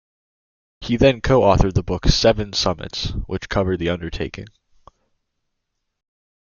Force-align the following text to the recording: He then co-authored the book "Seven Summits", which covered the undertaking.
He 0.79 0.97
then 0.97 1.21
co-authored 1.21 1.73
the 1.75 1.83
book 1.83 2.07
"Seven 2.07 2.53
Summits", 2.53 3.11
which 3.27 3.47
covered 3.49 3.77
the 3.77 3.89
undertaking. 3.89 4.47